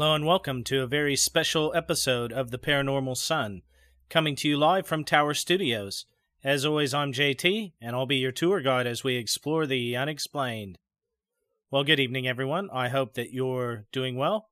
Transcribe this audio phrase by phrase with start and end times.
[0.00, 3.60] Hello and welcome to a very special episode of The Paranormal Son,
[4.08, 6.06] coming to you live from Tower Studios.
[6.42, 10.78] As always, I'm JT, and I'll be your tour guide as we explore the unexplained.
[11.70, 12.70] Well, good evening, everyone.
[12.72, 14.48] I hope that you're doing well.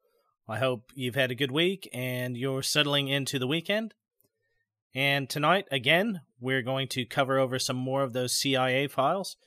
[0.47, 3.95] I hope you've had a good week and you're settling into the weekend.
[4.95, 9.39] And tonight, again, we're going to cover over some more of those CIA files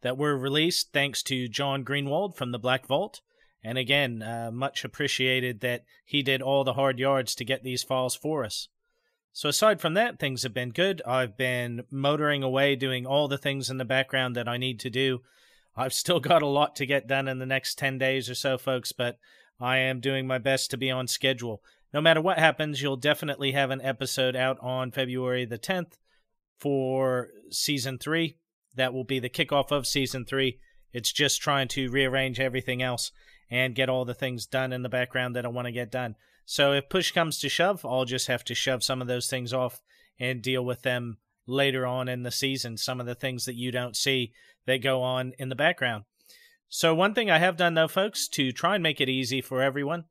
[0.00, 3.20] that were released thanks to John Greenwald from the Black Vault.
[3.62, 7.82] And again, uh, much appreciated that he did all the hard yards to get these
[7.82, 8.68] files for us.
[9.32, 11.02] So, aside from that, things have been good.
[11.06, 14.90] I've been motoring away doing all the things in the background that I need to
[14.90, 15.22] do.
[15.76, 18.58] I've still got a lot to get done in the next 10 days or so,
[18.58, 19.18] folks, but
[19.60, 21.62] I am doing my best to be on schedule.
[21.92, 25.98] No matter what happens, you'll definitely have an episode out on February the 10th
[26.58, 28.36] for season three.
[28.74, 30.58] That will be the kickoff of season three.
[30.92, 33.10] It's just trying to rearrange everything else
[33.50, 36.16] and get all the things done in the background that I want to get done.
[36.44, 39.52] So if push comes to shove, I'll just have to shove some of those things
[39.52, 39.82] off
[40.18, 42.76] and deal with them later on in the season.
[42.76, 44.32] Some of the things that you don't see
[44.66, 46.04] that go on in the background.
[46.68, 49.62] So, one thing I have done though, folks, to try and make it easy for
[49.62, 50.04] everyone,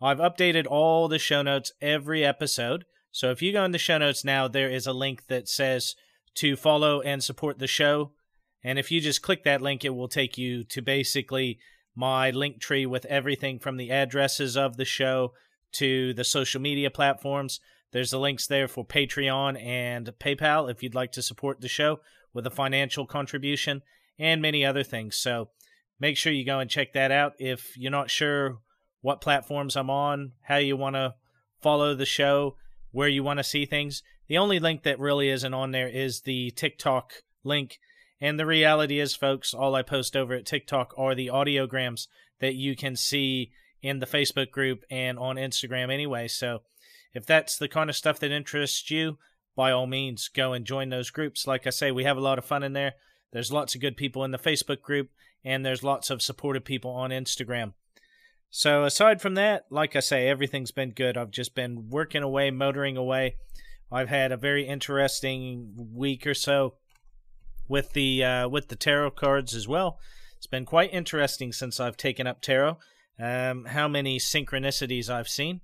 [0.00, 2.84] I've updated all the show notes every episode.
[3.10, 5.94] So, if you go in the show notes now, there is a link that says
[6.34, 8.12] to follow and support the show.
[8.62, 11.58] And if you just click that link, it will take you to basically
[11.94, 15.32] my link tree with everything from the addresses of the show
[15.72, 17.60] to the social media platforms.
[17.92, 22.00] There's the links there for Patreon and PayPal if you'd like to support the show
[22.32, 23.82] with a financial contribution
[24.18, 25.16] and many other things.
[25.16, 25.48] So
[26.00, 27.34] make sure you go and check that out.
[27.38, 28.58] If you're not sure
[29.02, 31.14] what platforms I'm on, how you want to
[31.60, 32.56] follow the show,
[32.92, 36.22] where you want to see things, the only link that really isn't on there is
[36.22, 37.12] the TikTok
[37.44, 37.78] link
[38.22, 42.06] and the reality is, folks, all I post over at TikTok are the audiograms
[42.38, 43.50] that you can see
[43.82, 46.28] in the Facebook group and on Instagram anyway.
[46.28, 46.60] So
[47.12, 49.18] if that's the kind of stuff that interests you,
[49.56, 51.48] by all means, go and join those groups.
[51.48, 52.92] Like I say, we have a lot of fun in there.
[53.32, 55.10] There's lots of good people in the Facebook group,
[55.44, 57.72] and there's lots of supportive people on Instagram.
[58.50, 61.16] So aside from that, like I say, everything's been good.
[61.16, 63.34] I've just been working away, motoring away.
[63.90, 66.74] I've had a very interesting week or so
[67.72, 69.98] with the uh, with the tarot cards as well.
[70.36, 72.76] It's been quite interesting since I've taken up tarot.
[73.18, 75.62] Um, how many synchronicities I've seen,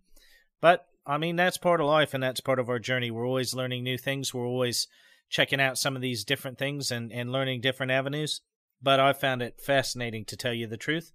[0.62, 3.10] but I mean that's part of life and that's part of our journey.
[3.10, 4.32] We're always learning new things.
[4.32, 4.88] We're always
[5.28, 8.40] checking out some of these different things and and learning different avenues.
[8.80, 11.12] But I found it fascinating to tell you the truth.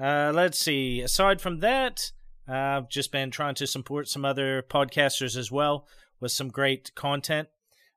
[0.00, 1.02] Uh, let's see.
[1.02, 2.12] Aside from that,
[2.48, 5.86] I've just been trying to support some other podcasters as well
[6.20, 7.48] with some great content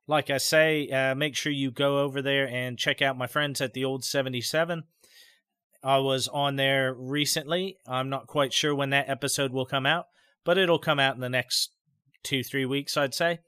[0.06, 3.60] like I say, uh, make sure you go over there and check out my friends
[3.60, 4.84] at the old 77.
[5.82, 7.76] I was on there recently.
[7.86, 10.06] I'm not quite sure when that episode will come out,
[10.44, 11.70] but it'll come out in the next
[12.22, 13.40] two, three weeks, I'd say.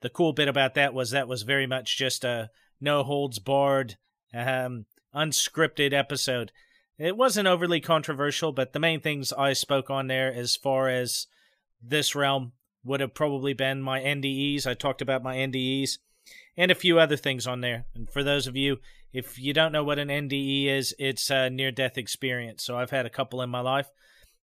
[0.00, 3.96] The cool bit about that was that was very much just a no holds barred,
[4.34, 6.52] um, unscripted episode.
[6.98, 11.26] It wasn't overly controversial, but the main things I spoke on there as far as
[11.82, 12.52] this realm
[12.84, 14.66] would have probably been my NDEs.
[14.66, 15.98] I talked about my NDEs
[16.56, 17.86] and a few other things on there.
[17.94, 18.78] And for those of you,
[19.12, 22.64] if you don't know what an NDE is, it's a near death experience.
[22.64, 23.90] So I've had a couple in my life.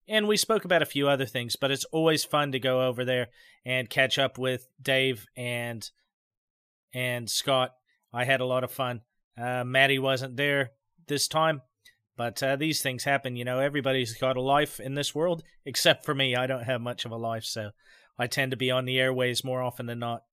[0.08, 3.06] And we spoke about a few other things, but it's always fun to go over
[3.06, 3.30] there
[3.66, 5.90] and catch up with Dave and
[6.94, 7.74] and Scott.
[8.12, 9.02] I had a lot of fun.
[9.38, 10.72] Uh, Maddie wasn't there
[11.08, 11.62] this time,
[12.18, 13.36] but uh, these things happen.
[13.36, 16.36] You know, everybody's got a life in this world, except for me.
[16.36, 17.72] I don't have much of a life, so
[18.18, 20.24] I tend to be on the airways more often than not.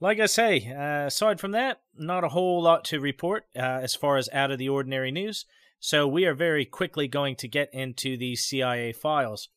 [0.00, 3.94] Like I say, uh, aside from that, not a whole lot to report uh, as
[3.94, 5.46] far as out of the ordinary news.
[5.80, 9.48] So we are very quickly going to get into the CIA files.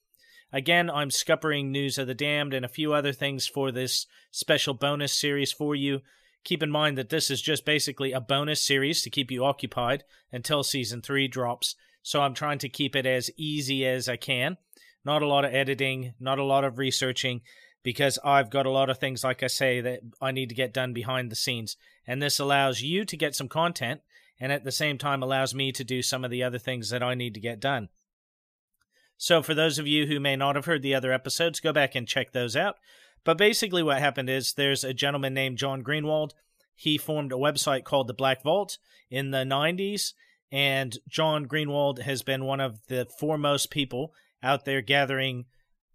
[0.52, 4.74] Again, I'm scuppering News of the Damned and a few other things for this special
[4.74, 6.02] bonus series for you.
[6.44, 10.06] Keep in mind that this is just basically a bonus series to keep you occupied
[10.32, 11.76] until season 3 drops.
[12.02, 14.58] So I'm trying to keep it as easy as I can.
[15.08, 17.40] Not a lot of editing, not a lot of researching,
[17.82, 20.74] because I've got a lot of things, like I say, that I need to get
[20.74, 21.78] done behind the scenes.
[22.06, 24.02] And this allows you to get some content
[24.38, 27.02] and at the same time allows me to do some of the other things that
[27.02, 27.88] I need to get done.
[29.16, 31.96] So, for those of you who may not have heard the other episodes, go back
[31.96, 32.76] and check those out.
[33.24, 36.32] But basically, what happened is there's a gentleman named John Greenwald.
[36.76, 38.78] He formed a website called the Black Vault
[39.10, 40.12] in the 90s,
[40.52, 44.12] and John Greenwald has been one of the foremost people
[44.44, 45.46] out there gathering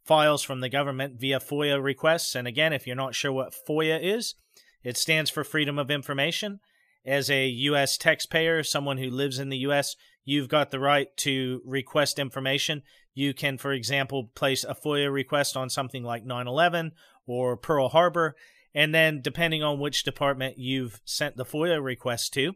[0.05, 2.35] files from the government via FOIA requests.
[2.35, 4.35] And again, if you're not sure what FOIA is,
[4.83, 6.61] it stands for Freedom of Information.
[7.05, 7.97] As a U.S.
[7.97, 12.83] taxpayer, someone who lives in the U.S., you've got the right to request information.
[13.15, 16.93] You can, for example, place a FOIA request on something like 9 11
[17.27, 18.37] or Pearl Harbor.
[18.75, 22.55] And then, depending on which department you've sent the FOIA request to,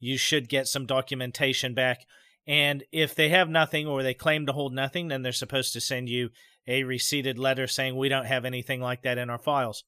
[0.00, 2.06] you should get some documentation back.
[2.46, 5.80] And if they have nothing or they claim to hold nothing, then they're supposed to
[5.80, 6.30] send you
[6.66, 9.84] a receipted letter saying we don't have anything like that in our files.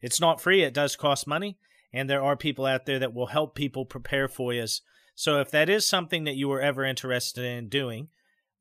[0.00, 1.58] It's not free, it does cost money,
[1.92, 4.80] and there are people out there that will help people prepare FOIAs.
[5.14, 8.08] So if that is something that you were ever interested in doing,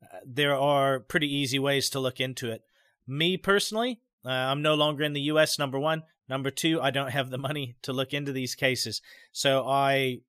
[0.04, 2.64] uh, there are pretty easy ways to look into it.
[3.08, 6.04] Me personally, uh, I'm no longer in the US, number one.
[6.30, 9.02] Number two, I don't have the money to look into these cases.
[9.32, 10.20] So I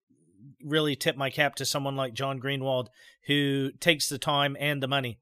[0.62, 2.88] really tip my cap to someone like John Greenwald
[3.26, 5.18] who takes the time and the money.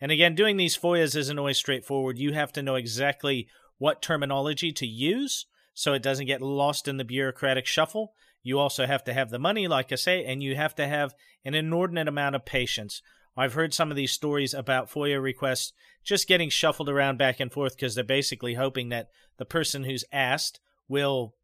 [0.00, 2.18] And again, doing these FOIAs isn't always straightforward.
[2.18, 3.48] You have to know exactly
[3.78, 8.14] what terminology to use so it doesn't get lost in the bureaucratic shuffle.
[8.42, 11.14] You also have to have the money, like I say, and you have to have
[11.44, 13.02] an inordinate amount of patience.
[13.36, 15.72] I've heard some of these stories about FOIA requests
[16.04, 20.04] just getting shuffled around back and forth because they're basically hoping that the person who's
[20.12, 21.34] asked will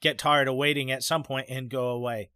[0.00, 2.30] get tired of waiting at some point and go away.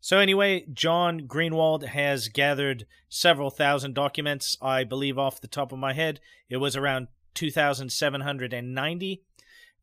[0.00, 4.56] So, anyway, John Greenwald has gathered several thousand documents.
[4.62, 9.22] I believe off the top of my head, it was around 2,790.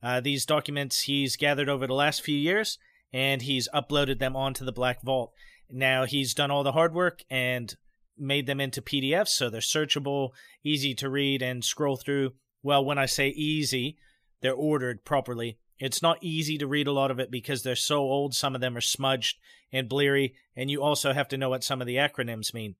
[0.01, 2.77] Uh, these documents he's gathered over the last few years,
[3.11, 5.33] and he's uploaded them onto the Black Vault.
[5.69, 7.75] Now, he's done all the hard work and
[8.17, 10.29] made them into PDFs, so they're searchable,
[10.63, 12.33] easy to read, and scroll through.
[12.63, 13.97] Well, when I say easy,
[14.41, 15.57] they're ordered properly.
[15.79, 18.33] It's not easy to read a lot of it because they're so old.
[18.33, 19.37] Some of them are smudged
[19.71, 22.75] and bleary, and you also have to know what some of the acronyms mean.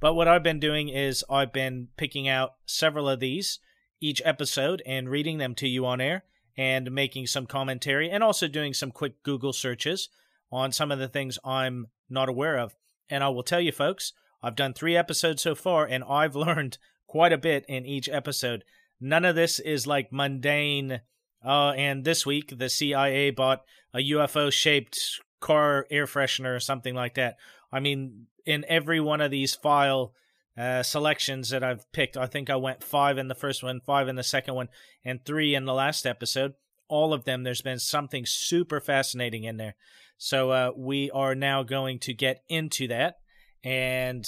[0.00, 3.58] But what I've been doing is I've been picking out several of these
[4.00, 6.24] each episode and reading them to you on air
[6.56, 10.08] and making some commentary and also doing some quick Google searches
[10.52, 12.76] on some of the things I'm not aware of.
[13.08, 14.12] And I will tell you, folks,
[14.42, 18.64] I've done three episodes so far and I've learned quite a bit in each episode.
[19.00, 21.00] None of this is like mundane
[21.44, 23.62] uh, and this week, the CIA bought
[23.92, 27.36] a UFO shaped car air freshener or something like that.
[27.70, 30.14] I mean, in every one of these file
[30.56, 34.08] uh, selections that I've picked, I think I went five in the first one, five
[34.08, 34.68] in the second one,
[35.04, 36.54] and three in the last episode.
[36.88, 39.74] All of them, there's been something super fascinating in there.
[40.16, 43.16] So uh, we are now going to get into that
[43.62, 44.26] and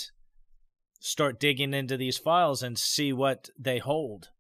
[1.01, 4.31] start digging into these files and see what they hold.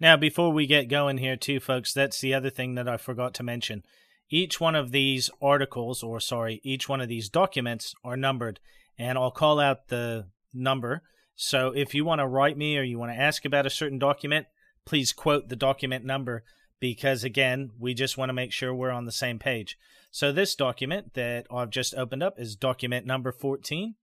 [0.00, 3.34] Now, before we get going here, too, folks, that's the other thing that I forgot
[3.34, 3.82] to mention.
[4.30, 8.60] Each one of these articles, or sorry, each one of these documents are numbered,
[8.96, 11.02] and I'll call out the number.
[11.34, 13.98] So if you want to write me or you want to ask about a certain
[13.98, 14.46] document,
[14.84, 16.44] please quote the document number
[16.78, 19.76] because, again, we just want to make sure we're on the same page.
[20.10, 23.94] So this document that I've just opened up is document number 14.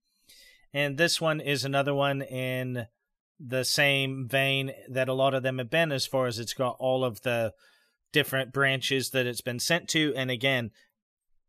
[0.74, 2.86] And this one is another one in
[3.38, 6.76] the same vein that a lot of them have been as far as it's got
[6.78, 7.52] all of the
[8.12, 10.14] different branches that it's been sent to.
[10.16, 10.70] And again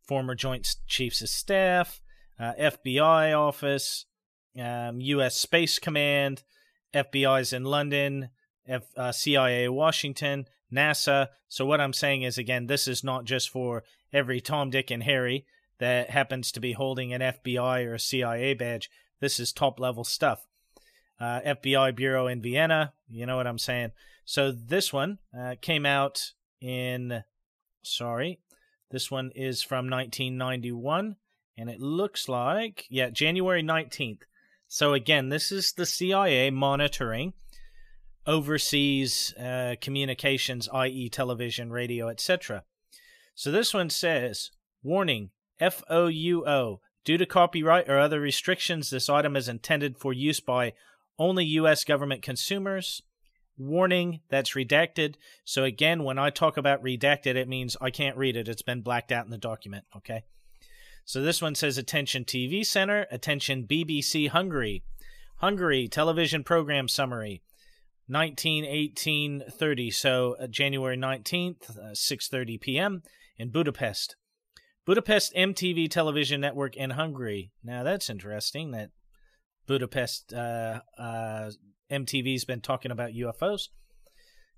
[0.08, 2.00] former joint chiefs of staff
[2.40, 4.06] uh, fbi office
[4.60, 6.44] um, u.s space command
[6.94, 8.30] fbi's in london
[8.68, 11.28] F, uh, cia washington nasa.
[11.48, 15.04] So what i'm saying is again this is not just for every tom dick and
[15.04, 15.46] harry
[15.80, 18.90] that happens to be holding an fbi or a cia badge.
[19.20, 20.48] This is top level stuff
[21.20, 22.94] uh, FBI bureau in Vienna.
[23.08, 23.92] You know what I'm saying?
[24.26, 27.24] So this one uh, came out in,
[27.82, 28.40] sorry,
[28.92, 31.16] this one is from 1991,
[31.58, 34.22] and it looks like, yeah, January 19th.
[34.68, 37.34] So again, this is the CIA monitoring
[38.26, 42.64] overseas uh, communications, i.e., television, radio, etc.
[43.34, 44.52] So this one says,
[44.84, 45.32] warning,
[45.62, 46.80] FOUO.
[47.06, 50.74] Due to copyright or other restrictions, this item is intended for use by
[51.20, 51.84] only U.S.
[51.84, 53.02] government consumers.
[53.58, 55.16] Warning, that's redacted.
[55.44, 58.48] So, again, when I talk about redacted, it means I can't read it.
[58.48, 60.26] It's been blacked out in the document, okay?
[61.06, 64.84] So, this one says Attention TV Center, Attention BBC Hungary.
[65.38, 67.42] Hungary Television Program Summary.
[68.10, 73.04] 1918-30 so uh, january 19th uh, 6.30 p.m
[73.38, 74.16] in budapest
[74.86, 78.92] budapest mtv television network in hungary now that's interesting that
[79.68, 81.52] Budapest uh, uh,
[81.92, 83.70] MTV's been talking about UFOs.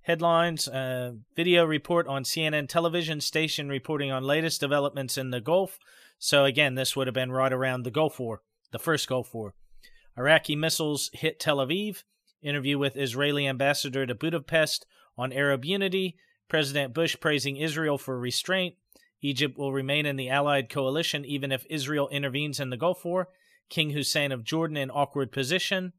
[0.01, 5.77] Headlines uh, Video report on CNN television station reporting on latest developments in the Gulf.
[6.19, 8.41] So, again, this would have been right around the Gulf War.
[8.71, 9.53] the first Gulf War.
[10.17, 12.03] Iraqi missiles hit Tel Aviv.
[12.41, 14.85] Interview with Israeli ambassador to Budapest
[15.17, 16.15] on Arab unity.
[16.47, 18.75] President Bush praising Israel for restraint.
[19.21, 23.27] Egypt will remain in the Allied coalition even if Israel intervenes in the Gulf War.
[23.69, 25.93] King Hussein of Jordan in awkward position.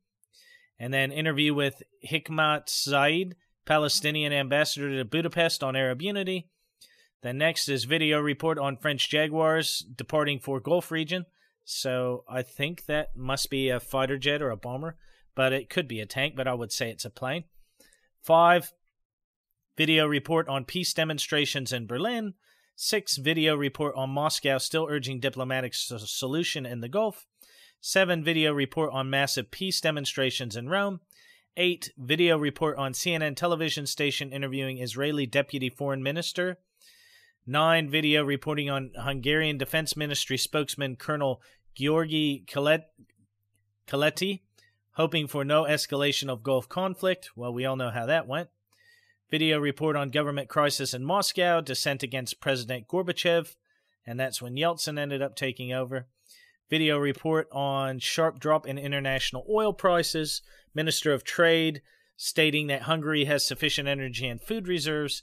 [0.78, 3.36] And then interview with Hikmat Zaid,
[3.66, 6.48] Palestinian ambassador to Budapest on Arab unity.
[7.22, 11.26] The next is video report on French Jaguars departing for Gulf region.
[11.64, 14.96] So I think that must be a fighter jet or a bomber,
[15.34, 17.44] but it could be a tank, but I would say it's a plane.
[18.22, 18.72] Five,
[19.76, 22.34] video report on peace demonstrations in Berlin.
[22.74, 27.26] Six, video report on Moscow still urging diplomatic solution in the Gulf.
[27.82, 31.00] Seven, video report on massive peace demonstrations in Rome.
[31.56, 36.58] Eight, video report on CNN television station interviewing Israeli deputy foreign minister.
[37.46, 41.40] Nine, video reporting on Hungarian Defense Ministry spokesman Colonel
[41.74, 44.40] Georgi Keleti,
[44.92, 47.30] hoping for no escalation of Gulf conflict.
[47.34, 48.50] Well, we all know how that went.
[49.30, 53.56] Video report on government crisis in Moscow, dissent against President Gorbachev,
[54.06, 56.08] and that's when Yeltsin ended up taking over.
[56.70, 60.40] Video report on sharp drop in international oil prices,
[60.74, 61.82] Minister of Trade
[62.22, 65.22] stating that Hungary has sufficient energy and food reserves,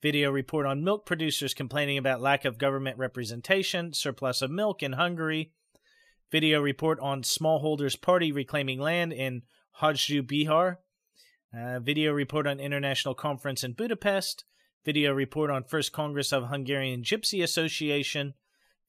[0.00, 4.92] Video report on milk producers complaining about lack of government representation, surplus of milk in
[4.92, 5.52] Hungary.
[6.30, 9.42] Video report on smallholders party reclaiming land in
[9.80, 10.76] Hajdu, Bihar.
[11.52, 14.44] Uh, video report on international conference in Budapest.
[14.84, 18.34] Video report on first Congress of Hungarian Gypsy Association.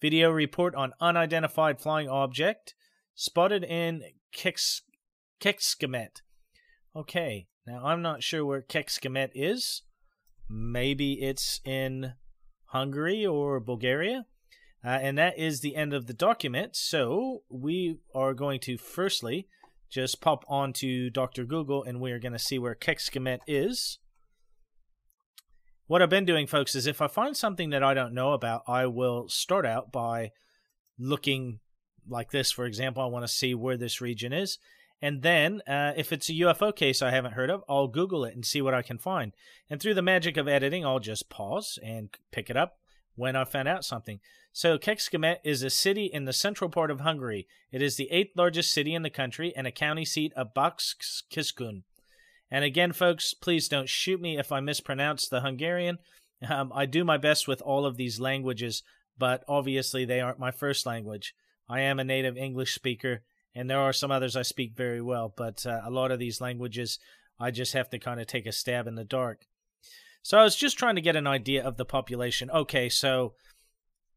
[0.01, 2.73] Video report on unidentified flying object
[3.15, 4.03] spotted in
[4.33, 6.21] Kecskemét.
[6.95, 9.83] Okay, now I'm not sure where Kecskemét is.
[10.49, 12.13] Maybe it's in
[12.65, 14.25] Hungary or Bulgaria.
[14.83, 16.75] Uh, and that is the end of the document.
[16.75, 19.47] So we are going to firstly
[19.89, 21.43] just pop onto Dr.
[21.43, 23.99] Google and we are going to see where Kecskemét is.
[25.89, 28.61] What I've been doing, folks, is if I find something that I don't know about,
[28.67, 30.33] I will start out by
[30.99, 31.61] looking
[32.07, 32.51] like this.
[32.51, 34.59] For example, I want to see where this region is.
[35.01, 38.35] And then, uh, if it's a UFO case I haven't heard of, I'll Google it
[38.35, 39.31] and see what I can find.
[39.67, 42.77] And through the magic of editing, I'll just pause and pick it up
[43.15, 44.19] when I found out something.
[44.53, 47.47] So, Kecskemét is a city in the central part of Hungary.
[47.71, 51.81] It is the eighth largest city in the country and a county seat of Bács-Kiskun.
[52.51, 55.99] And again, folks, please don't shoot me if I mispronounce the Hungarian.
[56.47, 58.81] Um, I do my best with all of these languages,
[59.17, 61.35] but obviously they aren't my first language.
[61.67, 63.21] I am a native English speaker,
[63.53, 66.41] and there are some others I speak very well, but uh, a lot of these
[66.41, 66.97] languages
[67.39, 69.45] I just have to kind of take a stab in the dark.
[70.23, 72.49] So I was just trying to get an idea of the population.
[72.51, 73.33] Okay, so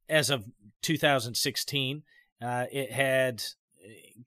[0.09, 0.45] as of
[0.83, 2.03] 2016,
[2.41, 3.43] uh, it had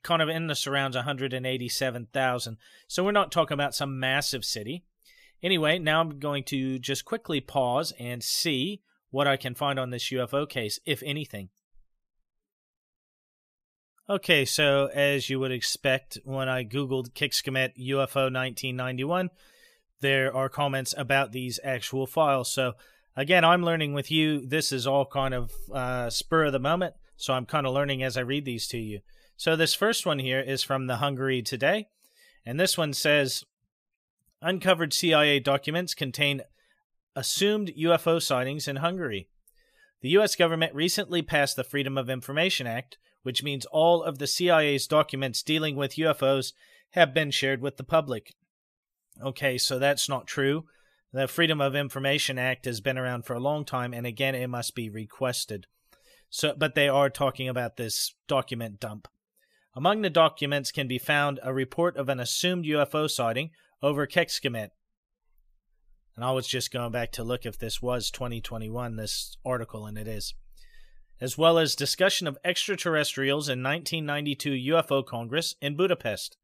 [0.04, 2.58] kind of in the surrounds 187,000.
[2.88, 4.84] So we're not talking about some massive city.
[5.42, 9.90] Anyway, now I'm going to just quickly pause and see what I can find on
[9.90, 11.50] this UFO case, if anything.
[14.08, 19.30] Okay, so as you would expect, when I Googled Kecskemét UFO 1991,
[20.02, 22.52] there are comments about these actual files.
[22.52, 22.74] So,
[23.16, 24.46] again, I'm learning with you.
[24.46, 28.04] This is all kind of uh, spur of the moment, so I'm kind of learning
[28.04, 29.00] as I read these to you.
[29.38, 31.88] So, this first one here is from the Hungary Today,
[32.46, 33.44] and this one says
[34.42, 36.42] Uncovered CIA documents contain
[37.15, 39.27] assumed UFO sightings in Hungary.
[40.01, 40.36] The U.S.
[40.36, 45.42] government recently passed the Freedom of Information Act, which means all of the CIA's documents
[45.42, 46.54] dealing with UFOs
[46.92, 48.36] have been shared with the public.
[49.22, 50.65] Okay, so that's not true.
[51.12, 54.48] The Freedom of Information Act has been around for a long time, and again, it
[54.48, 55.65] must be requested.
[56.30, 59.08] So, but they are talking about this document dump.
[59.75, 63.51] Among the documents can be found a report of an assumed UFO sighting
[63.82, 64.70] over Kecskemét.
[66.15, 69.98] And I was just going back to look if this was 2021, this article, and
[69.98, 70.34] it is
[71.22, 76.38] as well as discussion of extraterrestrials in 1992 UFO Congress in Budapest.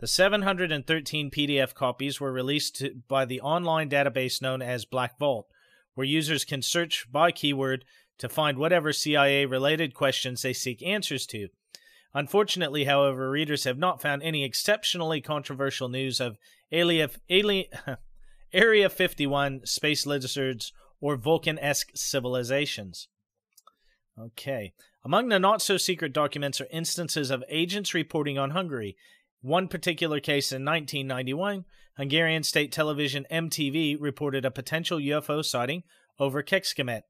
[0.00, 5.46] The 713 PDF copies were released by the online database known as Black Vault,
[5.94, 7.84] where users can search by keyword
[8.18, 11.48] to find whatever CIA related questions they seek answers to.
[12.14, 16.38] Unfortunately, however, readers have not found any exceptionally controversial news of
[16.70, 17.10] Area,
[18.52, 23.08] Area 51, space lizards, or Vulcan esque civilizations.
[24.18, 24.72] Okay.
[25.04, 28.96] Among the not so secret documents are instances of agents reporting on Hungary.
[29.42, 31.64] One particular case in 1991,
[31.96, 35.82] Hungarian state television MTV reported a potential UFO sighting
[36.18, 37.02] over Kecskemét.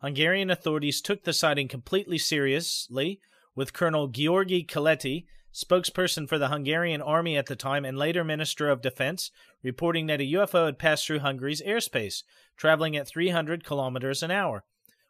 [0.00, 3.20] Hungarian authorities took the sighting completely seriously,
[3.58, 8.70] with Colonel Georgi Keleti, spokesperson for the Hungarian army at the time and later Minister
[8.70, 9.32] of Defense,
[9.64, 12.22] reporting that a UFO had passed through Hungary's airspace,
[12.56, 14.62] traveling at 300 kilometers an hour,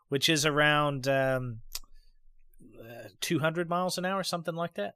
[0.08, 1.58] which is around um,
[2.80, 4.94] uh, 200 miles an hour, something like that.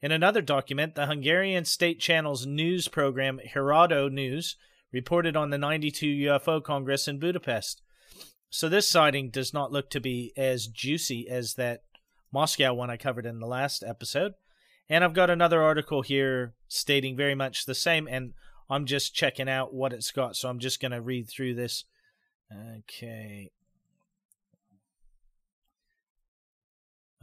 [0.00, 4.56] In another document, the Hungarian state channel's news program Híradó News
[4.94, 7.82] reported on the 92 UFO Congress in Budapest.
[8.48, 11.82] So this sighting does not look to be as juicy as that
[12.32, 14.32] Moscow one I covered in the last episode.
[14.88, 18.32] And I've got another article here stating very much the same, and
[18.68, 20.36] I'm just checking out what it's got.
[20.36, 21.84] So I'm just going to read through this.
[22.52, 23.50] Okay.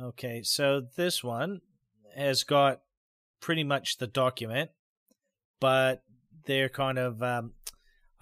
[0.01, 1.59] Okay, so this one
[2.15, 2.81] has got
[3.41, 4.71] pretty much the document,
[5.59, 6.03] but
[6.45, 7.51] they're kind of um,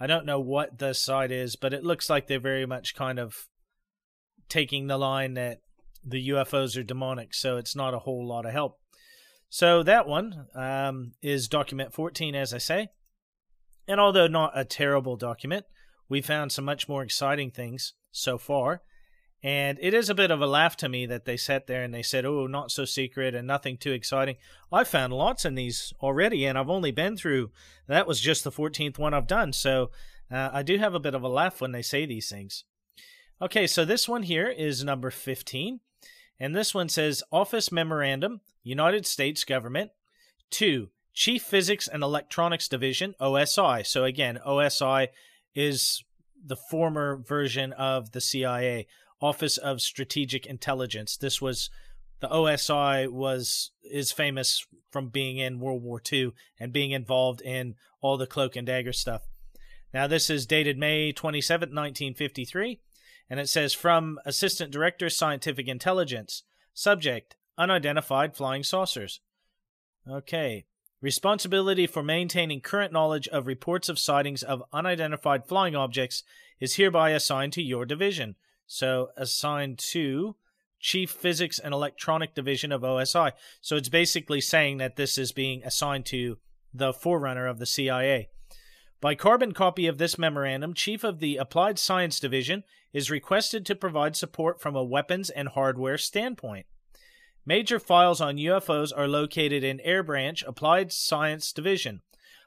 [0.00, 3.18] I don't know what the site is, but it looks like they're very much kind
[3.18, 3.48] of
[4.48, 5.60] taking the line that
[6.10, 8.78] the UFOs are demonic, so it's not a whole lot of help.
[9.50, 12.88] So that one um, is document 14, as I say.
[13.86, 15.64] And although not a terrible document,
[16.08, 18.82] we found some much more exciting things so far.
[19.42, 21.94] And it is a bit of a laugh to me that they sat there and
[21.94, 24.36] they said, oh, not so secret and nothing too exciting.
[24.72, 27.50] I found lots in these already, and I've only been through,
[27.86, 29.52] that was just the 14th one I've done.
[29.52, 29.90] So
[30.30, 32.64] uh, I do have a bit of a laugh when they say these things.
[33.40, 35.78] Okay, so this one here is number 15.
[36.40, 39.90] And this one says Office Memorandum, United States Government.
[40.50, 43.86] Two, Chief Physics and Electronics Division, OSI.
[43.86, 45.08] So again, OSI
[45.54, 46.04] is
[46.44, 48.86] the former version of the CIA.
[49.20, 51.16] Office of Strategic Intelligence.
[51.16, 51.70] This was
[52.20, 57.74] the OSI was is famous from being in World War II and being involved in
[58.00, 59.22] all the cloak and dagger stuff.
[59.92, 62.80] Now this is dated May 27, 1953,
[63.30, 69.20] and it says from Assistant Director Scientific Intelligence, subject unidentified flying saucers.
[70.08, 70.64] Okay.
[71.00, 76.24] Responsibility for maintaining current knowledge of reports of sightings of unidentified flying objects
[76.58, 78.34] is hereby assigned to your division.
[78.66, 80.36] So assigned to
[80.80, 83.32] Chief Physics and Electronic Division of OSI.
[83.60, 86.38] So it's basically saying that this is being assigned to
[86.72, 88.28] the forerunner of the CIA.
[89.00, 93.74] By carbon copy of this memorandum, Chief of the Applied Science Division is requested to
[93.74, 96.66] provide support from a weapons and hardware standpoint.
[97.44, 102.02] Major files on UFOs are located in Air Branch Applied Science Division.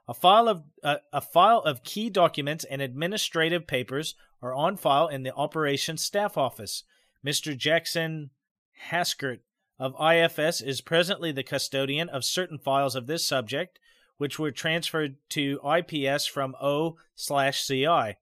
[0.08, 5.08] A file of uh, a file of key documents and administrative papers are on file
[5.08, 6.84] in the operations staff office.
[7.26, 7.56] Mr.
[7.56, 8.32] Jackson
[8.90, 9.40] Haskert
[9.80, 13.80] of IFS is presently the custodian of certain files of this subject,
[14.18, 18.18] which were transferred to IPS from O slash CI.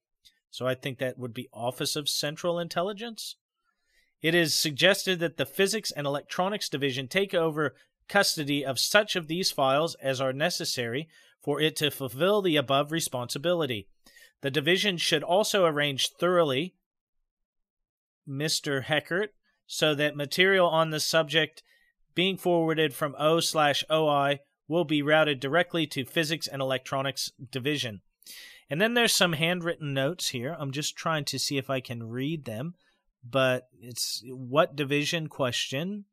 [0.51, 3.35] So I think that would be Office of Central Intelligence.
[4.21, 7.75] It is suggested that the Physics and Electronics Division take over
[8.07, 11.07] custody of such of these files as are necessary
[11.41, 13.87] for it to fulfill the above responsibility.
[14.41, 16.75] The division should also arrange thoroughly
[18.27, 18.83] Mr.
[18.83, 19.29] Heckert
[19.65, 21.63] so that material on the subject
[22.15, 28.01] being forwarded from O slash OI will be routed directly to Physics and Electronics Division.
[28.69, 30.55] And then there's some handwritten notes here.
[30.59, 32.75] I'm just trying to see if I can read them,
[33.27, 36.05] but it's what division question.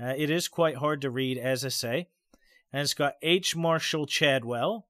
[0.00, 2.08] Uh, it is quite hard to read, as I say.
[2.72, 3.54] And it's got H.
[3.54, 4.86] Marshall Chadwell.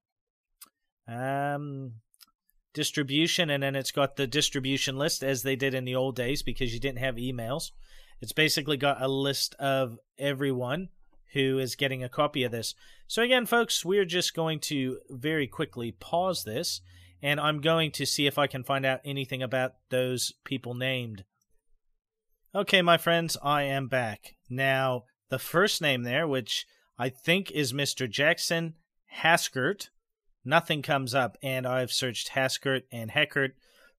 [1.07, 1.95] Um,
[2.73, 6.43] distribution, and then it's got the distribution list as they did in the old days
[6.43, 7.71] because you didn't have emails.
[8.21, 10.89] It's basically got a list of everyone
[11.35, 12.73] who is getting a copy of this.
[13.07, 16.81] So, again, folks, we're just going to very quickly pause this,
[17.21, 21.25] and I'm going to see if I can find out anything about those people named.
[22.55, 24.35] Okay, my friends, I am back.
[24.49, 26.65] Now, the first name there, which
[26.97, 28.09] I think is Mr.
[28.09, 28.75] Jackson
[29.21, 29.89] Haskert,
[30.45, 33.51] nothing comes up, and I've searched Haskert and Heckert.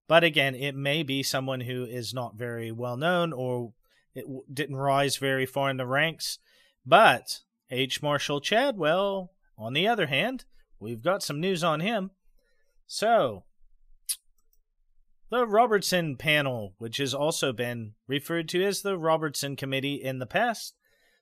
[0.07, 3.73] But again, it may be someone who is not very well known or
[4.15, 6.39] it didn't rise very far in the ranks.
[6.89, 8.01] But H.
[8.01, 10.45] Marshall Chadwell, on the other hand,
[10.79, 12.11] we've got some news on him.
[12.85, 13.43] So,
[15.29, 20.25] the Robertson panel, which has also been referred to as the Robertson Committee in the
[20.25, 20.75] past.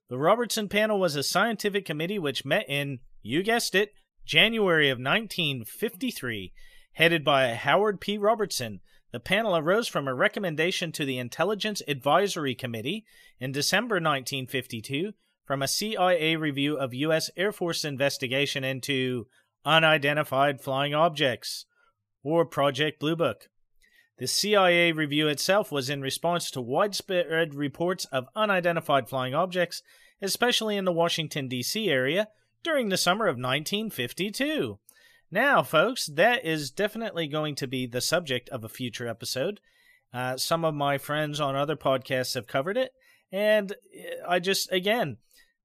[0.07, 3.91] The Robertson panel was a scientific committee which met in, you guessed it,
[4.23, 6.53] January of 1953,
[6.93, 8.19] headed by Howard P.
[8.19, 13.03] Robertson, the panel arose from a recommendation to the Intelligence Advisory Committee
[13.39, 15.13] in December 1952
[15.45, 17.29] from a CIA review of U.S.
[17.37, 19.27] Air Force investigation into
[19.63, 21.65] unidentified flying objects,
[22.23, 23.49] or Project Blue Book.
[24.17, 29.83] The CIA review itself was in response to widespread reports of unidentified flying objects,
[30.21, 31.89] especially in the Washington, D.C.
[31.89, 32.29] area,
[32.63, 34.79] during the summer of 1952.
[35.29, 39.59] Now, folks, that is definitely going to be the subject of a future episode.
[40.13, 42.91] Uh, some of my friends on other podcasts have covered it.
[43.31, 45.17] And uh, I just, again,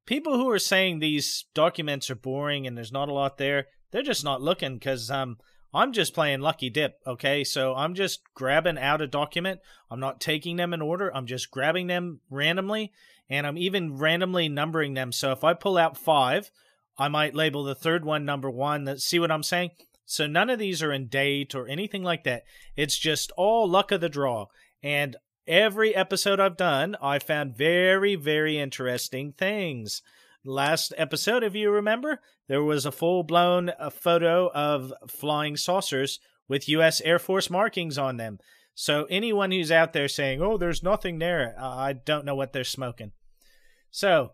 [0.07, 4.03] people who are saying these documents are boring and there's not a lot there, they're
[4.03, 5.39] just not looking because um,
[5.73, 7.45] I'm just playing lucky dip, okay?
[7.45, 9.61] So I'm just grabbing out a document.
[9.91, 11.15] I'm not taking them in order.
[11.15, 12.93] I'm just grabbing them randomly
[13.29, 15.13] and I'm even randomly numbering them.
[15.13, 16.51] So if I pull out five,
[16.99, 18.99] I might label the third one number one.
[18.99, 19.71] See what I'm saying?
[20.05, 22.43] So none of these are in date or anything like that.
[22.77, 24.47] It's just all luck of the draw.
[24.83, 25.17] And
[25.51, 30.01] every episode I've done, I found very, very interesting things.
[30.45, 36.21] Last episode, if you remember, there was a full blown uh, photo of flying saucers
[36.49, 37.01] with U.S.
[37.03, 38.39] Air Force markings on them.
[38.75, 42.65] So anyone who's out there saying, oh, there's nothing there, I don't know what they're
[42.65, 43.13] smoking.
[43.91, 44.33] So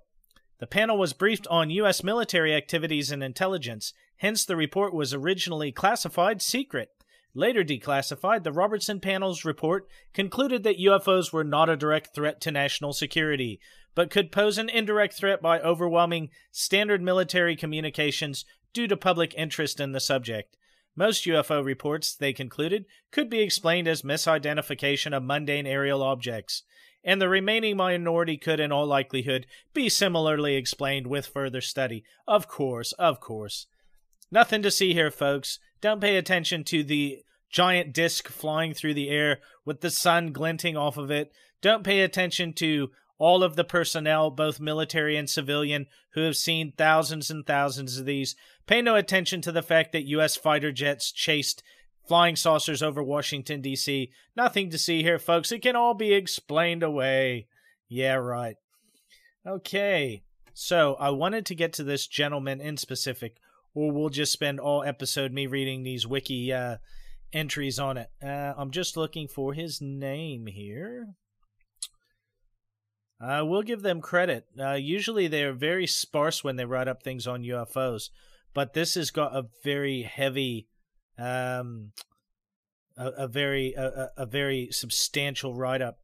[0.61, 2.05] the panel was briefed on U.S.
[2.05, 6.91] military activities and intelligence, hence, the report was originally classified secret.
[7.39, 12.51] Later declassified, the Robertson panel's report concluded that UFOs were not a direct threat to
[12.51, 13.61] national security,
[13.95, 19.81] but could pose an indirect threat by overwhelming standard military communications due to public interest
[19.81, 20.57] in the subject.
[20.97, 26.63] Most UFO reports, they concluded, could be explained as misidentification of mundane aerial objects,
[27.05, 32.03] and the remaining minority could, in all likelihood, be similarly explained with further study.
[32.27, 33.67] Of course, of course.
[34.31, 35.59] Nothing to see here, folks.
[35.81, 40.77] Don't pay attention to the giant disc flying through the air with the sun glinting
[40.77, 41.33] off of it.
[41.63, 46.73] Don't pay attention to all of the personnel, both military and civilian, who have seen
[46.77, 48.37] thousands and thousands of these.
[48.67, 50.37] Pay no attention to the fact that U.S.
[50.37, 51.63] fighter jets chased
[52.07, 54.11] flying saucers over Washington, D.C.
[54.37, 55.51] Nothing to see here, folks.
[55.51, 57.47] It can all be explained away.
[57.89, 58.57] Yeah, right.
[59.47, 63.37] Okay, so I wanted to get to this gentleman in specific,
[63.77, 66.79] or we'll just spend all episode me reading these wiki uh,
[67.31, 68.09] entries on it.
[68.25, 71.09] Uh, I'm just looking for his name here.
[73.21, 74.47] We'll give them credit.
[74.59, 78.09] Uh, usually they're very sparse when they write up things on UFOs,
[78.55, 80.69] but this has got a very heavy,
[81.19, 81.93] um,
[82.97, 85.99] a, a very a, a very substantial write up.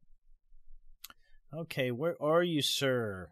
[1.51, 3.31] Okay, where are you, sir?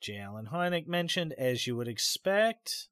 [0.00, 0.18] J.
[0.18, 2.88] Allen Hynek mentioned, as you would expect.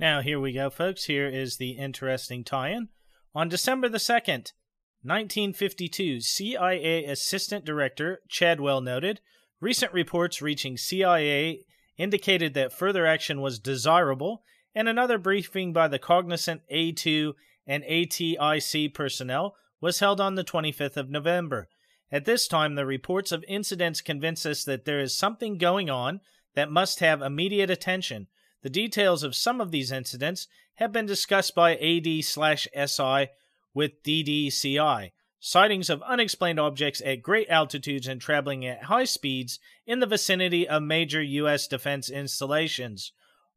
[0.00, 1.04] Now, here we go, folks.
[1.04, 2.88] Here is the interesting tie in.
[3.34, 4.54] On December the 2nd,
[5.02, 9.20] 1952, CIA Assistant Director Chadwell noted
[9.60, 11.66] recent reports reaching CIA
[11.98, 14.42] indicated that further action was desirable,
[14.74, 17.34] and another briefing by the cognizant A2
[17.66, 21.68] and ATIC personnel was held on the 25th of November.
[22.10, 26.22] At this time, the reports of incidents convince us that there is something going on
[26.54, 28.28] that must have immediate attention
[28.62, 30.46] the details of some of these incidents
[30.76, 33.28] have been discussed by AD slash SI
[33.74, 35.12] with DDCI.
[35.38, 40.68] Sightings of unexplained objects at great altitudes and traveling at high speeds in the vicinity
[40.68, 41.66] of major U.S.
[41.66, 43.12] defense installations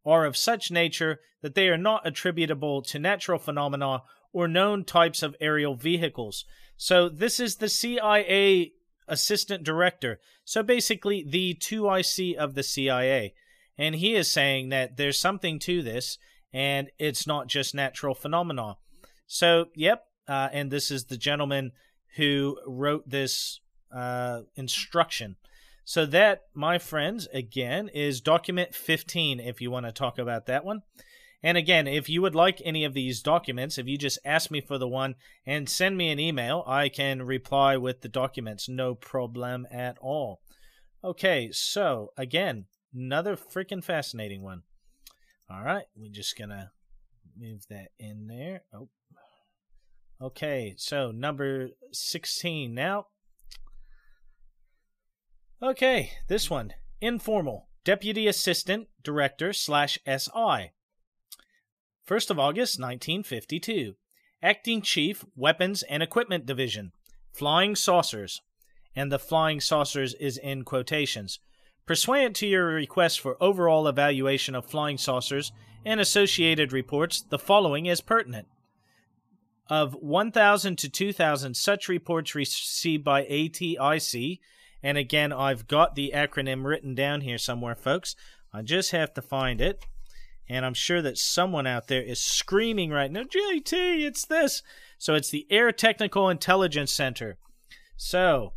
[0.05, 5.21] are of such nature that they are not attributable to natural phenomena or known types
[5.21, 6.45] of aerial vehicles.
[6.77, 8.73] So, this is the CIA
[9.07, 10.19] assistant director.
[10.45, 13.33] So, basically, the 2IC of the CIA.
[13.77, 16.17] And he is saying that there's something to this
[16.53, 18.77] and it's not just natural phenomena.
[19.25, 21.71] So, yep, uh, and this is the gentleman
[22.17, 23.59] who wrote this
[23.91, 25.37] uh, instruction.
[25.83, 30.63] So, that, my friends, again, is document 15 if you want to talk about that
[30.63, 30.83] one.
[31.45, 34.61] And again, if you would like any of these documents, if you just ask me
[34.61, 38.69] for the one and send me an email, I can reply with the documents.
[38.69, 40.39] No problem at all.
[41.03, 44.63] Okay, so again, Another freaking fascinating one.
[45.49, 46.71] All right, we're just gonna
[47.37, 48.61] move that in there.
[48.73, 48.89] Oh,
[50.21, 50.75] okay.
[50.77, 53.07] So number sixteen now.
[55.61, 60.71] Okay, this one informal deputy assistant director slash SI.
[62.07, 63.95] 1st of August 1952.
[64.41, 66.91] Acting Chief, Weapons and Equipment Division.
[67.31, 68.41] Flying Saucers.
[68.95, 71.39] And the flying saucers is in quotations.
[71.85, 75.51] Pursuant to your request for overall evaluation of flying saucers
[75.85, 78.47] and associated reports, the following is pertinent.
[79.69, 84.39] Of 1,000 to 2,000 such reports received by ATIC,
[84.81, 88.15] and again, I've got the acronym written down here somewhere, folks.
[88.53, 89.85] I just have to find it.
[90.49, 94.61] And I'm sure that someone out there is screaming right now, JT, it's this.
[94.97, 97.37] So it's the Air Technical Intelligence Center.
[97.95, 98.53] So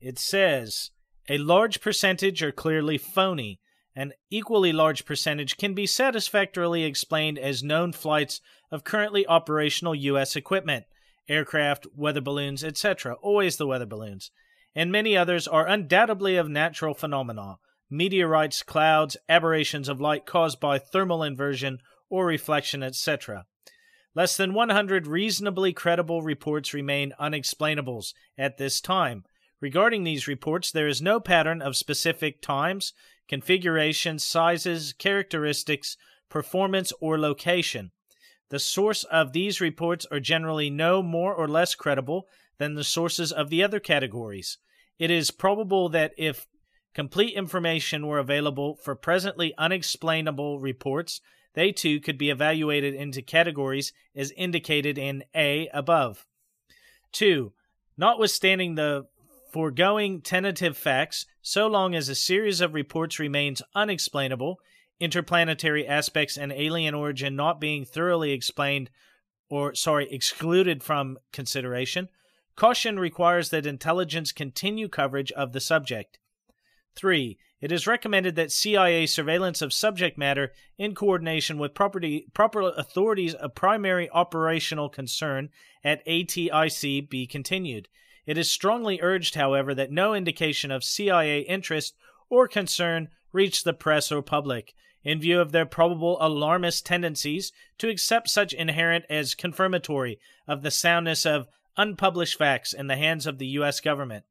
[0.00, 0.90] it says
[1.30, 3.60] a large percentage are clearly phony.
[3.94, 8.40] An equally large percentage can be satisfactorily explained as known flights
[8.72, 10.34] of currently operational U.S.
[10.34, 10.86] equipment,
[11.28, 14.32] aircraft, weather balloons, etc., always the weather balloons,
[14.74, 20.80] and many others are undoubtedly of natural phenomena, meteorites, clouds, aberrations of light caused by
[20.80, 23.46] thermal inversion or reflection, etc.
[24.16, 29.24] Less than 100 reasonably credible reports remain unexplainables at this time.
[29.60, 32.92] Regarding these reports, there is no pattern of specific times,
[33.28, 35.96] configurations, sizes, characteristics,
[36.30, 37.90] performance, or location.
[38.48, 42.26] The source of these reports are generally no more or less credible
[42.58, 44.58] than the sources of the other categories.
[44.98, 46.46] It is probable that if
[46.94, 51.20] complete information were available for presently unexplainable reports,
[51.54, 56.26] they too could be evaluated into categories as indicated in A above.
[57.12, 57.52] 2.
[57.96, 59.06] Notwithstanding the
[59.52, 64.60] foregoing tentative facts, so long as a series of reports remains unexplainable,
[65.00, 68.90] interplanetary aspects and alien origin not being thoroughly explained
[69.48, 72.08] or, sorry, excluded from consideration,
[72.54, 76.18] caution requires that intelligence continue coverage of the subject.
[76.94, 77.38] 3.
[77.60, 83.34] It is recommended that CIA surveillance of subject matter in coordination with property, proper authorities
[83.34, 85.50] of primary operational concern
[85.84, 87.88] at ATIC be continued.
[88.26, 91.94] It is strongly urged, however, that no indication of CIA interest
[92.28, 97.88] or concern reach the press or public, in view of their probable alarmist tendencies to
[97.88, 103.38] accept such inherent as confirmatory of the soundness of unpublished facts in the hands of
[103.38, 103.80] the U.S.
[103.80, 104.24] government.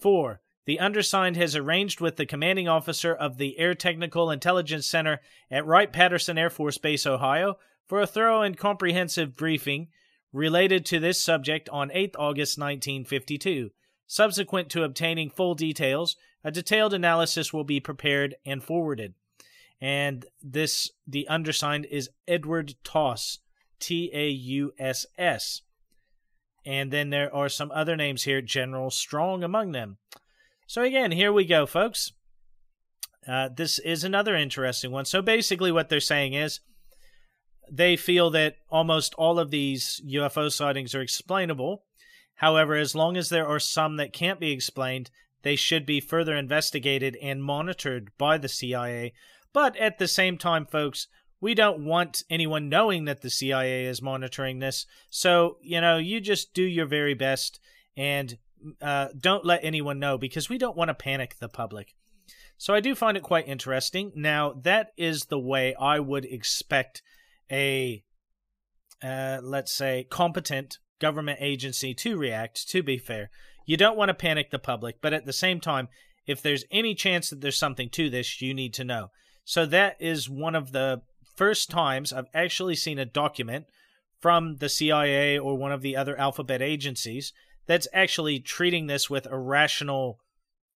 [0.00, 0.40] 4.
[0.66, 5.66] The undersigned has arranged with the commanding officer of the Air Technical Intelligence Center at
[5.66, 9.88] Wright Patterson Air Force Base, Ohio, for a thorough and comprehensive briefing
[10.34, 13.70] related to this subject on 8 August 1952.
[14.06, 19.14] Subsequent to obtaining full details, a detailed analysis will be prepared and forwarded.
[19.80, 23.38] And this, the undersigned, is Edward Tauss,
[23.78, 25.62] T A U S S.
[26.66, 29.98] And then there are some other names here, General Strong among them.
[30.66, 32.12] So again, here we go, folks.
[33.26, 35.04] Uh, this is another interesting one.
[35.04, 36.60] So basically, what they're saying is
[37.70, 41.84] they feel that almost all of these UFO sightings are explainable.
[42.36, 45.10] However, as long as there are some that can't be explained,
[45.42, 49.12] they should be further investigated and monitored by the CIA.
[49.52, 51.06] But at the same time, folks,
[51.40, 54.86] we don't want anyone knowing that the CIA is monitoring this.
[55.10, 57.60] So, you know, you just do your very best
[57.96, 58.38] and
[58.80, 61.94] uh, don't let anyone know because we don't want to panic the public.
[62.56, 64.12] So I do find it quite interesting.
[64.14, 67.02] Now, that is the way I would expect
[67.50, 68.02] a,
[69.02, 73.30] uh, let's say, competent government agency to react, to be fair.
[73.66, 75.88] You don't want to panic the public, but at the same time,
[76.26, 79.08] if there's any chance that there's something to this, you need to know.
[79.44, 81.02] So that is one of the
[81.36, 83.66] first times I've actually seen a document
[84.20, 87.32] from the CIA or one of the other alphabet agencies
[87.66, 90.18] that's actually treating this with a rational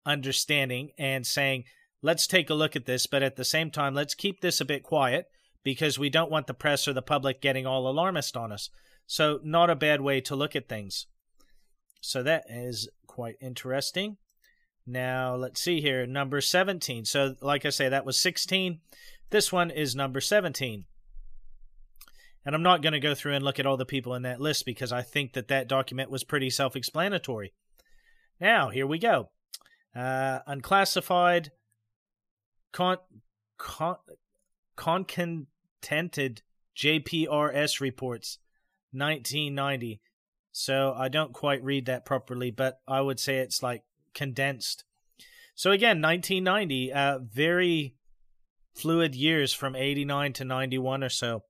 [0.04, 1.64] understanding and saying,
[2.02, 4.66] let's take a look at this, but at the same time, let's keep this a
[4.66, 5.26] bit quiet
[5.68, 8.70] because we don't want the press or the public getting all alarmist on us.
[9.06, 11.04] So, not a bad way to look at things.
[12.00, 14.16] So, that is quite interesting.
[14.86, 16.06] Now, let's see here.
[16.06, 17.04] Number 17.
[17.04, 18.80] So, like I say, that was 16.
[19.28, 20.86] This one is number 17.
[22.46, 24.40] And I'm not going to go through and look at all the people in that
[24.40, 27.52] list because I think that that document was pretty self explanatory.
[28.40, 29.28] Now, here we go.
[29.94, 31.50] Uh, unclassified,
[32.72, 32.96] con,
[33.58, 33.96] con,
[35.80, 36.42] concontented
[36.76, 38.38] JPRS reports,
[38.92, 40.00] 1990.
[40.52, 43.82] So I don't quite read that properly, but I would say it's like
[44.14, 44.84] condensed.
[45.54, 47.94] So again, 1990, uh, very
[48.74, 51.42] fluid years from 89 to 91 or so.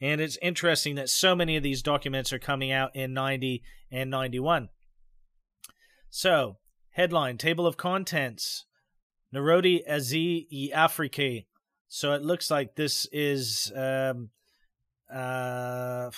[0.00, 4.10] And it's interesting that so many of these documents are coming out in 90 and
[4.10, 4.68] 91.
[6.10, 6.58] So,
[6.90, 8.66] headline Table of Contents
[9.34, 11.46] Narodi Azi e Afrique.
[11.94, 14.30] So it looks like this is um,
[15.12, 16.10] uh,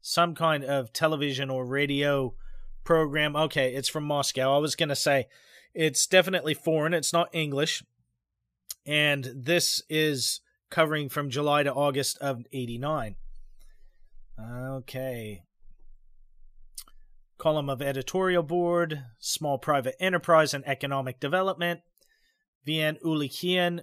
[0.00, 2.34] some kind of television or radio
[2.82, 3.36] program.
[3.36, 4.52] Okay, it's from Moscow.
[4.52, 5.28] I was going to say
[5.72, 7.84] it's definitely foreign, it's not English.
[8.84, 10.40] And this is
[10.70, 13.14] covering from July to August of 89.
[14.40, 15.44] Okay.
[17.38, 21.82] Column of editorial board, small private enterprise and economic development,
[22.64, 23.82] Vien Ulikian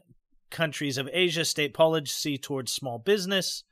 [0.53, 3.63] countries of Asia, state policy towards small business,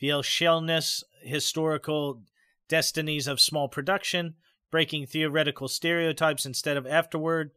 [0.00, 2.22] Vielschellness, historical
[2.68, 4.34] destinies of small production,
[4.70, 7.50] breaking theoretical stereotypes instead of afterward.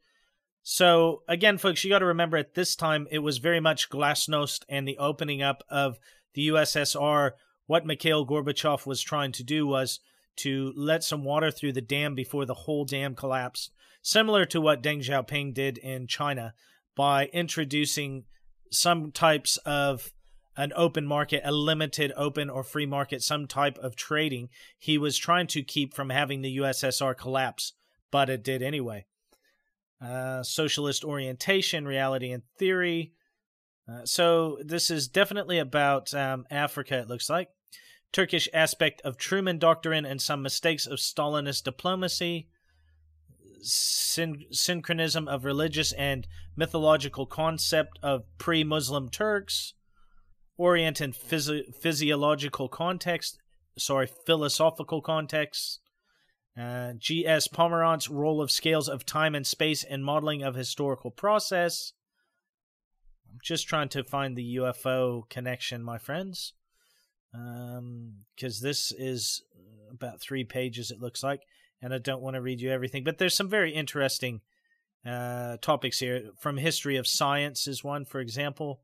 [0.64, 4.64] So, again, folks, you got to remember at this time it was very much glasnost
[4.70, 6.00] and the opening up of
[6.34, 7.32] the USSR.
[7.68, 10.00] What Mikhail Gorbachev was trying to do was
[10.38, 14.82] to let some water through the dam before the whole dam collapsed, similar to what
[14.82, 16.54] Deng Xiaoping did in China
[16.96, 18.26] by introducing
[18.72, 20.12] some types of
[20.58, 24.50] an open market, a limited open or free market, some type of trading.
[24.78, 27.74] He was trying to keep from having the USSR collapse,
[28.12, 29.06] but it did anyway.
[30.02, 33.14] Uh, socialist orientation, reality and theory.
[33.88, 37.50] Uh, so this is definitely about um, Africa, it looks like.
[38.12, 42.50] Turkish aspect of Truman Doctrine and some mistakes of Stalinist diplomacy.
[43.62, 49.74] Syn- synchronism of religious and mythological concept of pre-Muslim Turks
[50.62, 53.40] orient phys- physiological context,
[53.80, 55.80] sorry, philosophical context.
[56.60, 57.48] Uh, G.S.
[57.48, 61.94] Pomerantz role of scales of time and space in modeling of historical process.
[63.28, 66.54] I'm just trying to find the UFO connection, my friends,
[67.32, 69.42] because um, this is
[69.90, 71.42] about three pages, it looks like,
[71.82, 73.04] and I don't want to read you everything.
[73.04, 74.42] But there's some very interesting
[75.06, 76.32] uh, topics here.
[76.38, 78.82] From history of science is one, for example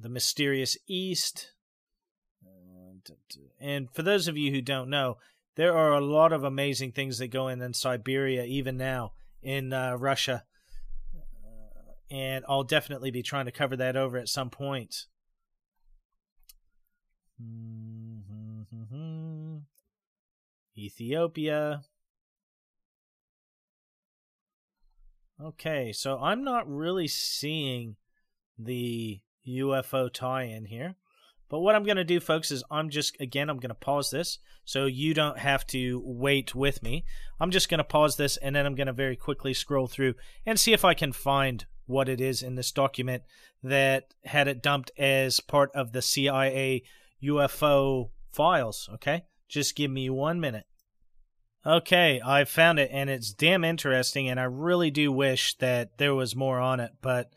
[0.00, 1.52] the mysterious East.
[3.60, 5.18] And for those of you who don't know,
[5.54, 9.72] there are a lot of amazing things that go in in Siberia, even now in
[9.72, 10.44] uh, Russia.
[12.10, 15.06] and I'll definitely be trying to cover that over at some point.
[20.76, 21.82] Ethiopia.
[25.42, 27.96] Okay, so I'm not really seeing
[28.58, 30.96] the UFO tie in here.
[31.48, 34.10] But what I'm going to do, folks, is I'm just, again, I'm going to pause
[34.10, 37.04] this so you don't have to wait with me.
[37.38, 40.14] I'm just going to pause this and then I'm going to very quickly scroll through
[40.44, 43.22] and see if I can find what it is in this document
[43.62, 46.82] that had it dumped as part of the CIA
[47.22, 48.88] UFO files.
[48.94, 49.22] Okay?
[49.48, 50.64] Just give me one minute.
[51.64, 56.14] Okay, I found it and it's damn interesting and I really do wish that there
[56.14, 57.30] was more on it, but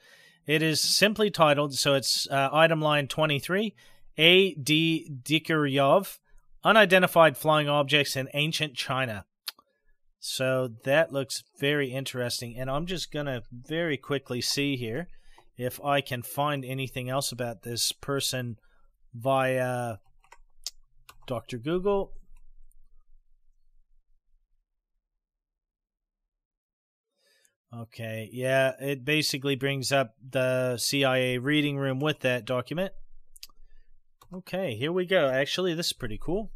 [0.46, 3.76] it is simply titled, so it's uh, item line 23
[4.18, 4.54] A.
[4.56, 5.12] D.
[5.24, 6.18] Dikarev,
[6.64, 9.26] Unidentified Flying Objects in Ancient China.
[10.20, 12.58] So that looks very interesting.
[12.58, 15.08] And I'm just going to very quickly see here
[15.58, 18.58] if I can find anything else about this person
[19.14, 19.98] via
[21.30, 21.60] Dr.
[21.60, 22.12] Google.
[27.72, 32.94] Okay, yeah, it basically brings up the CIA reading room with that document.
[34.34, 35.30] Okay, here we go.
[35.30, 36.52] Actually, this is pretty cool.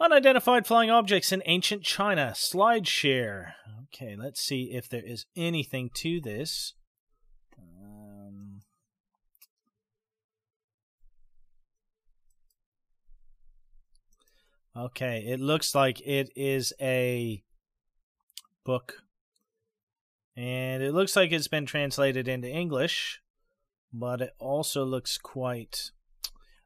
[0.00, 2.34] Unidentified flying objects in ancient China.
[2.36, 3.56] Slide share.
[3.86, 6.74] Okay, let's see if there is anything to this.
[14.76, 17.42] Okay, it looks like it is a
[18.64, 19.02] book.
[20.36, 23.20] And it looks like it's been translated into English,
[23.92, 25.92] but it also looks quite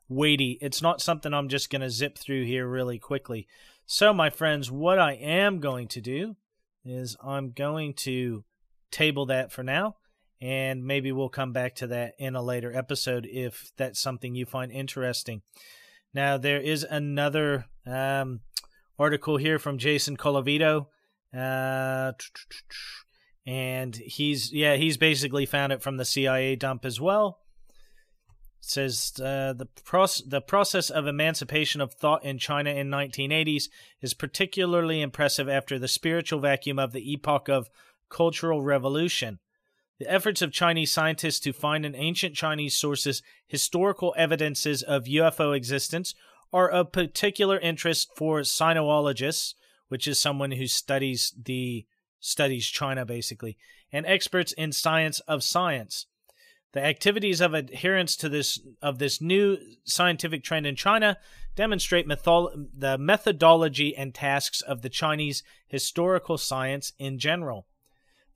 [0.09, 0.59] weighty.
[0.63, 3.47] It's not something I'm just going to zip through here really quickly.
[3.85, 6.37] So, my friends, what I am going to do
[6.85, 8.45] is I'm going to
[8.91, 9.97] table that for now,
[10.41, 14.47] and maybe we'll come back to that in a later episode if that's something you
[14.47, 15.43] find interesting.
[16.15, 18.41] Now, there is another um,
[18.99, 20.87] article here from Jason Colavito
[21.37, 22.13] uh,
[23.47, 27.41] and he's yeah he's basically found it from the CIA dump as well.
[28.61, 33.69] It says uh, the process the process of emancipation of thought in China in 1980s
[34.01, 37.71] is particularly impressive after the spiritual vacuum of the epoch of
[38.09, 39.39] Cultural Revolution.
[39.99, 45.57] The efforts of Chinese scientists to find in ancient Chinese sources historical evidences of UFO
[45.57, 46.15] existence
[46.53, 49.55] are of particular interest for sinologists
[49.89, 51.87] which is someone who studies the
[52.21, 53.57] studies China basically,
[53.93, 56.07] and experts in science of science.
[56.73, 61.17] The activities of adherence to this of this new scientific trend in China
[61.57, 67.67] demonstrate method- the methodology and tasks of the Chinese historical science in general.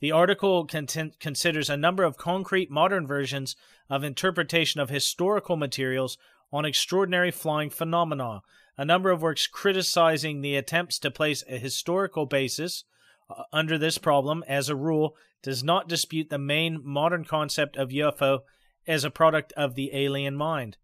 [0.01, 3.55] The article content- considers a number of concrete modern versions
[3.89, 6.17] of interpretation of historical materials
[6.53, 8.43] on extraordinary flying phenomena,
[8.77, 12.85] a number of works criticizing the attempts to place a historical basis
[13.31, 17.91] uh, under this problem, as a rule, does not dispute the main modern concept of
[17.91, 18.41] UFO
[18.87, 20.77] as a product of the alien mind.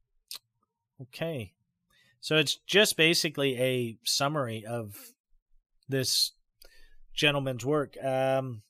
[1.01, 1.53] Okay.
[2.21, 5.13] So it's just basically a summary of
[5.89, 6.33] this
[7.15, 7.97] gentleman's work.
[8.03, 8.63] Um,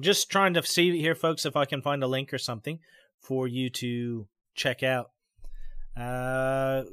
[0.00, 2.80] just trying to see here, folks, if I can find a link or something
[3.18, 5.10] for you to check out.
[6.00, 6.84] Uh,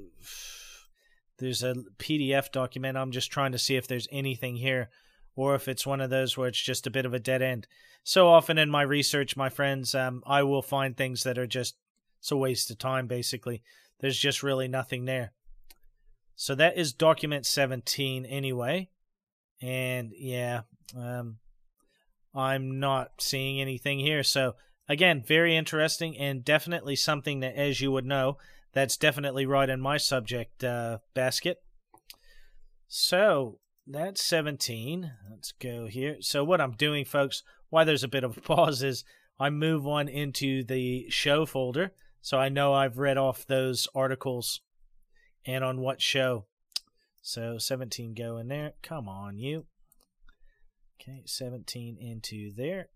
[1.39, 2.97] there's a PDF document.
[2.97, 4.89] I'm just trying to see if there's anything here
[5.36, 7.68] or if it's one of those where it's just a bit of a dead end.
[8.03, 11.76] So often in my research, my friends, um, I will find things that are just
[12.20, 13.08] it's a waste of time.
[13.08, 13.62] Basically,
[13.99, 15.34] there's just really nothing there.
[16.36, 18.89] So that is document 17 anyway,
[19.62, 20.62] and yeah,
[20.95, 21.38] um,
[22.34, 24.24] I'm not seeing anything here.
[24.24, 24.55] So
[24.88, 28.38] again, very interesting and definitely something that, as you would know,
[28.78, 31.64] that's definitely right in my subject uh, basket.
[32.88, 33.58] So
[33.88, 35.12] that's 17.
[35.32, 36.18] Let's go here.
[36.20, 39.04] So what I'm doing, folks, why there's a bit of a pause is
[39.40, 41.94] I move one into the show folder.
[42.22, 44.62] So I know I've read off those articles
[45.44, 46.46] and on what show.
[47.24, 48.74] So 17 go in there.
[48.84, 49.66] Come on, you.
[51.02, 52.90] Okay, 17 into there.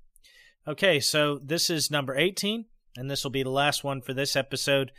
[0.67, 2.65] Okay, so this is number 18,
[2.95, 4.91] and this will be the last one for this episode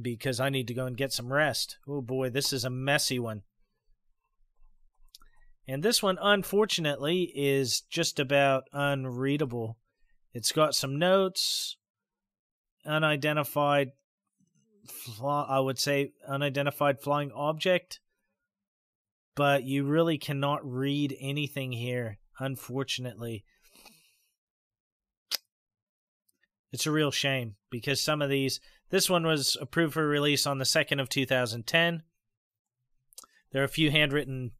[0.00, 1.78] because I need to go and get some rest.
[1.86, 3.42] Oh boy, this is a messy one.
[5.66, 9.78] And this one, unfortunately, is just about unreadable.
[10.34, 11.76] It's got some notes,
[12.84, 13.92] unidentified,
[15.22, 18.00] I would say, unidentified flying object,
[19.34, 23.44] but you really cannot read anything here, unfortunately.
[26.72, 28.60] It's a real shame because some of these,
[28.90, 32.02] this one was approved for release on the 2nd of 2010.
[33.52, 34.50] There are a few handwritten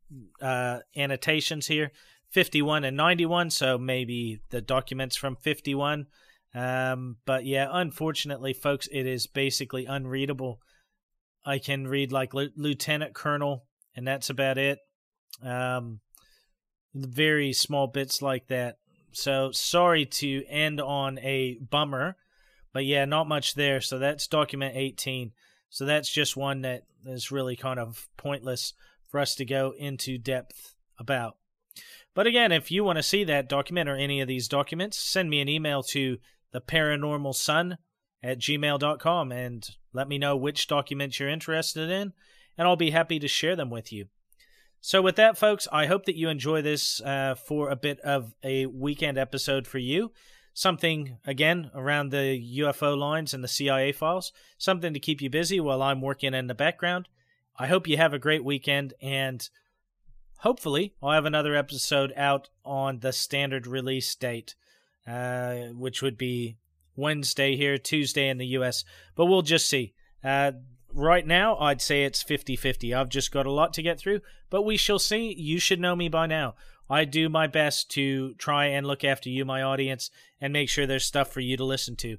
[0.41, 1.91] uh, annotations here,
[2.31, 6.07] 51 and 91, so maybe the documents from 51.
[6.55, 10.61] Um, but yeah, unfortunately, folks, it is basically unreadable.
[11.45, 13.66] I can read like lieutenant colonel,
[13.97, 14.79] and that's about it.
[15.43, 16.01] Um,
[16.95, 18.77] very small bits like that.
[19.12, 22.16] So sorry to end on a bummer,
[22.75, 23.81] but yeah, not much there.
[23.81, 25.33] So that's document 18.
[25.70, 28.75] So that's just one that is really kind of pointless
[29.09, 31.37] for us to go into depth about.
[32.14, 35.31] But again, if you want to see that document or any of these documents, send
[35.31, 36.18] me an email to
[36.53, 37.77] the paranormal
[38.22, 42.12] at gmail.com and let me know which documents you're interested in,
[42.57, 44.07] and I'll be happy to share them with you.
[44.81, 48.35] So, with that, folks, I hope that you enjoy this uh, for a bit of
[48.43, 50.12] a weekend episode for you.
[50.57, 54.32] Something, again, around the UFO lines and the CIA files.
[54.57, 57.09] Something to keep you busy while I'm working in the background.
[57.59, 59.48] I hope you have a great weekend, and
[60.38, 64.55] hopefully, I'll have another episode out on the standard release date,
[65.09, 66.57] uh, which would be
[66.94, 68.84] Wednesday here, Tuesday in the US.
[69.16, 69.92] But we'll just see.
[70.22, 70.52] Uh,
[70.92, 72.94] right now, I'd say it's 50 50.
[72.94, 75.34] I've just got a lot to get through, but we shall see.
[75.34, 76.55] You should know me by now.
[76.89, 80.11] I do my best to try and look after you, my audience,
[80.41, 82.18] and make sure there's stuff for you to listen to.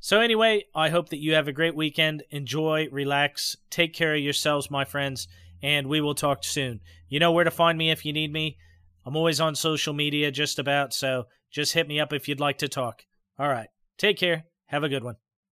[0.00, 2.22] So, anyway, I hope that you have a great weekend.
[2.30, 5.26] Enjoy, relax, take care of yourselves, my friends,
[5.60, 6.80] and we will talk soon.
[7.08, 8.58] You know where to find me if you need me.
[9.04, 12.58] I'm always on social media, just about, so just hit me up if you'd like
[12.58, 13.04] to talk.
[13.38, 14.44] All right, take care.
[14.66, 15.16] Have a good one.